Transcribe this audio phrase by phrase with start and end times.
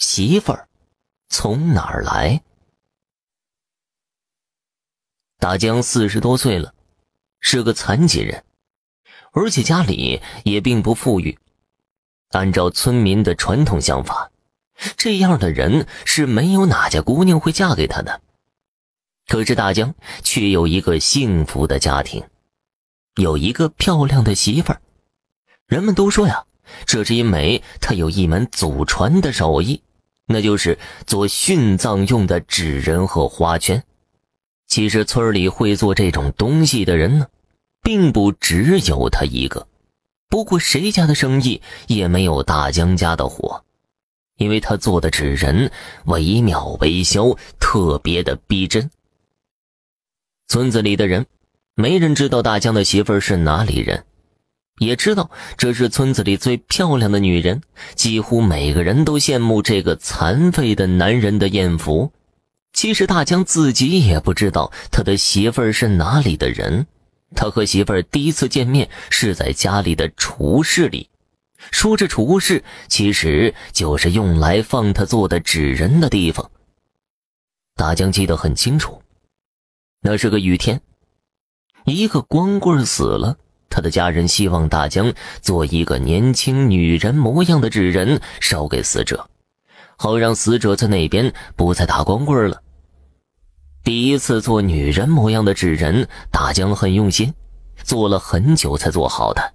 [0.00, 0.66] 媳妇儿
[1.28, 2.42] 从哪儿来？
[5.38, 6.74] 大江四十多岁了，
[7.38, 8.42] 是个残疾人，
[9.32, 11.38] 而且家里也并不富裕。
[12.30, 14.32] 按照村民的传统想法，
[14.96, 18.22] 这样的人是没有哪家姑娘会嫁给他的。
[19.28, 22.26] 可是大江却有一个幸福的家庭，
[23.16, 24.80] 有一个漂亮的媳妇儿。
[25.66, 26.46] 人们都说呀，
[26.86, 29.82] 这是因为他有一门祖传的手艺。
[30.32, 33.82] 那就是做殉葬用的纸人和花圈。
[34.68, 37.26] 其实村里会做这种东西的人呢，
[37.82, 39.66] 并不只有他一个。
[40.28, 43.64] 不过谁家的生意也没有大江家的火，
[44.36, 45.72] 因为他做的纸人
[46.04, 48.88] 惟妙惟肖，特别的逼真。
[50.46, 51.26] 村子里的人，
[51.74, 54.04] 没人知道大江的媳妇是哪里人。
[54.78, 57.60] 也知道这是村子里最漂亮的女人，
[57.94, 62.12] 几乎每个人都羡慕这个残废的男人的艳福。
[62.72, 66.86] 其实大江自己也不知道他的媳妇儿是哪里的人。
[67.34, 71.08] 他和媳妇儿第一次见面是在家里的储物室里，
[71.70, 76.50] 说这储物室其实就是用来放他做的纸人的地方。
[77.76, 79.02] 大江记得很清楚，
[80.00, 80.80] 那是个雨天，
[81.84, 83.36] 一个光棍死了。
[83.70, 89.30] 他的家人希望大江做一个年轻女人模样的纸人，烧给死者，
[89.96, 92.60] 好让死者在那边不再打光棍了。
[93.84, 97.32] 第一次做女人模样的纸人，大江很用心，
[97.82, 99.54] 做了很久才做好的。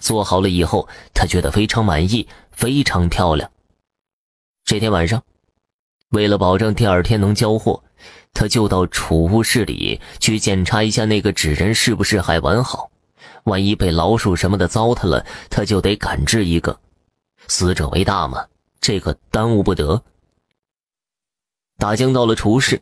[0.00, 3.50] 做好了以后，他觉得非常满意，非常漂亮。
[4.64, 5.20] 这天晚上，
[6.10, 7.82] 为了保证第二天能交货，
[8.32, 12.91] 他就到储物室里去检查一下那个纸人是不是还完好。
[13.44, 16.78] 万一被老鼠什么的糟蹋了，他就得赶制一个。
[17.48, 18.46] 死者为大嘛，
[18.80, 20.02] 这个耽误不得。
[21.78, 22.80] 大江到了厨师，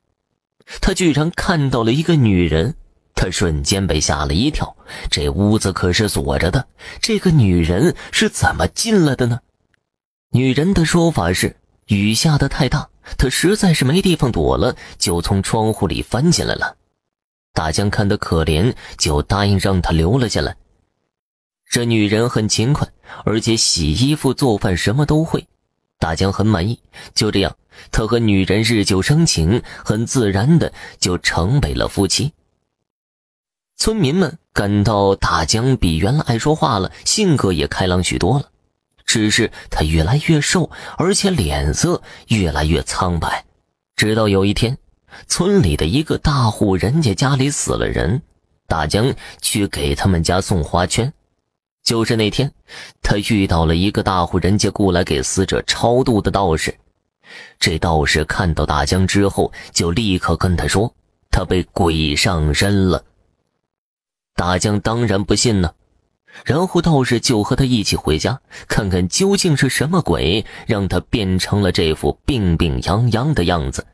[0.81, 2.75] 他居然看到了一个女人，
[3.15, 4.77] 他瞬间被吓了一跳。
[5.11, 6.67] 这屋子可是锁着的，
[7.01, 9.41] 这个女人是怎么进来的呢？
[10.33, 11.57] 女人的说法是，
[11.87, 16.77] 雨下的太大，她实在是没地方躲了，就从窗户里翻进来了。
[17.53, 20.57] 大江看得可怜，就答应让他留了下来。
[21.69, 22.89] 这女人很勤快，
[23.25, 25.47] 而且洗衣服、做饭什么都会。
[25.99, 26.81] 大江很满意。
[27.15, 27.57] 就这样，
[27.93, 32.33] 他和女人日久生情，很自然的就成为了夫妻。
[33.77, 38.51] 村民们感到大江比原来爱说话了，性格也开朗许多了。
[39.05, 43.45] 只是他越来越瘦，而且脸色越来越苍白。
[43.97, 44.79] 直到有一天。
[45.27, 48.23] 村里的一个大户人家家里死了人，
[48.67, 51.13] 大江去给他们家送花圈。
[51.83, 52.53] 就是那天，
[53.03, 56.75] 他遇到了一个大户人家雇来给死者超度的道士。
[57.59, 60.95] 这道士看到大江之后，就立刻跟他说，
[61.31, 63.05] 他被鬼上身了。
[64.35, 65.73] 大江当然不信呢，
[66.45, 73.87] 然后道士就和他一起回家，看看究竟是什么鬼让他变成了这副病病殃殃的样子。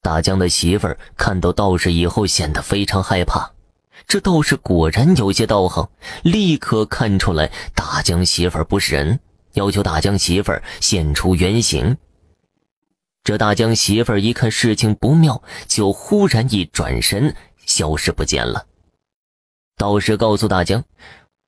[0.00, 3.50] 大江的媳妇儿看到道士以后，显得非常害怕。
[4.06, 5.90] 这道士果然有些道行，
[6.22, 9.20] 立刻看出来大江媳妇儿不是人，
[9.54, 11.96] 要求大江媳妇儿现出原形。
[13.24, 17.34] 这大江媳妇儿一看事情不妙，就忽然一转身
[17.66, 18.66] 消失不见了。
[19.76, 20.82] 道士告诉大江，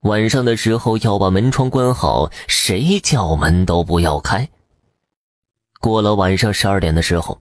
[0.00, 4.50] 晚上的时候要把门窗关好，谁叫门都不要开。
[5.80, 7.40] 过了晚上十二点的时候。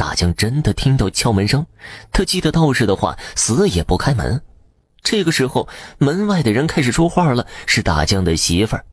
[0.00, 1.66] 大江真的听到敲门声，
[2.10, 4.42] 他记得道士的话，死也不开门。
[5.02, 5.68] 这个时候，
[5.98, 8.86] 门外的人开始说话了：“是大江的媳妇儿，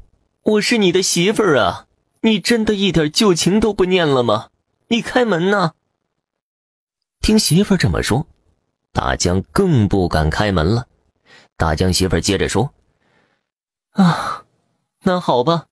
[0.44, 1.88] 我是你的媳妇儿啊，
[2.24, 4.50] 你真的一点旧情都不念了吗？
[4.90, 5.72] 你开门呐！”
[7.24, 8.28] 听媳妇儿这么说，
[8.92, 10.88] 大江更不敢开门了。
[11.56, 12.74] 大江媳妇儿接着说
[13.96, 14.44] ：“啊，
[15.04, 15.68] 那好吧，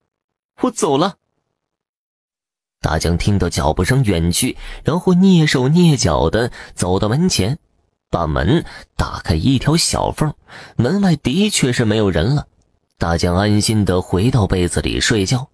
[0.62, 1.18] 我走了。”
[2.82, 7.58] 大江听到脚步声远去，然后蹑手蹑脚的走到门前，
[8.12, 8.64] 把门
[8.96, 10.34] 打开一条小缝。
[10.76, 12.48] 门外的确是没有人了。
[12.98, 15.50] 大江安心的回到被子里睡觉，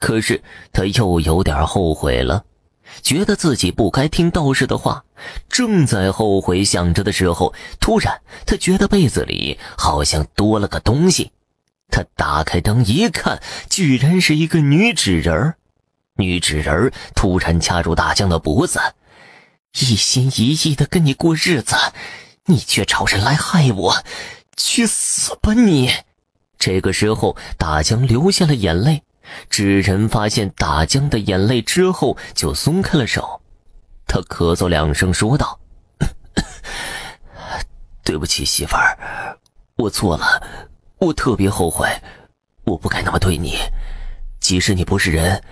[0.00, 2.44] 可是他又有点后悔了，
[3.02, 5.04] 觉得自己不该听道士的话。
[5.48, 11.30] 正在后悔想着的时候，突然他觉得被子里好像多了个东西。
[11.88, 13.40] 他打开灯一看，
[13.70, 15.56] 居然是一个女纸人儿。
[16.16, 18.80] 女纸人突然掐住大江的脖子，
[19.72, 21.74] 一心一意的跟你过日子，
[22.46, 24.04] 你却找人来害我，
[24.56, 25.90] 去死吧你！
[26.56, 29.02] 这个时候，大江流下了眼泪，
[29.50, 33.42] 纸人发现大江的眼泪之后，就松开了手。
[34.06, 35.58] 他咳嗽两声，说道
[38.04, 38.96] ：“对不起，媳妇儿，
[39.76, 40.40] 我错了，
[40.98, 41.88] 我特别后悔，
[42.64, 43.58] 我不该那么对你。
[44.38, 45.42] 即使你不是人，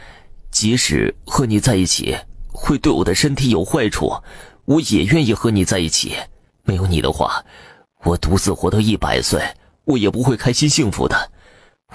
[0.52, 2.16] 即使和你在一起
[2.52, 4.12] 会对我的身体有坏处，
[4.66, 6.14] 我也愿意和你在一起。
[6.62, 7.44] 没有你的话，
[8.04, 9.42] 我独自活到一百岁，
[9.84, 11.32] 我也不会开心幸福的。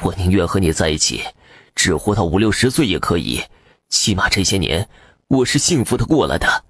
[0.02, 1.24] 我宁愿和你在一起。”
[1.78, 3.40] 只活到五六十岁也可以，
[3.88, 4.90] 起码这些年
[5.28, 6.66] 我是幸福的过来的。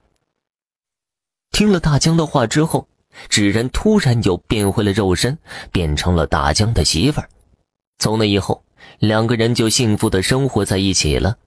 [1.53, 2.89] 听了大江的话之后，
[3.29, 5.37] 纸人突然又变回了肉身，
[5.71, 7.29] 变成了大江的媳妇儿。
[7.99, 8.65] 从那以后，
[8.99, 11.37] 两个人就幸福的生活在一起了。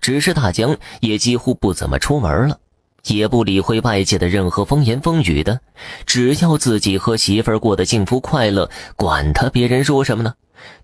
[0.00, 2.58] 只是大江也几乎不怎么出门了，
[3.04, 5.60] 也不理会外界的任何风言风语的，
[6.06, 10.34] 只要自己和媳妇儿过得幸福快乐，管他别人说什么呢？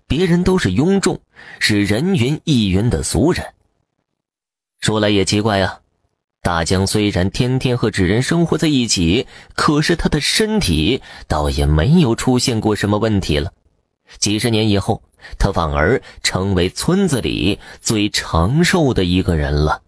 [0.07, 1.19] 别人都是庸众，
[1.59, 3.45] 是人云亦云的俗人。
[4.79, 5.79] 说来也奇怪啊，
[6.41, 13.53] 大江虽然天天和纸人生活在一起，可是他的身体倒也没有出现过什么问题了。
[14.17, 15.01] 几十年以后，
[15.37, 19.81] 他反而成为村子里最长寿的一个人了。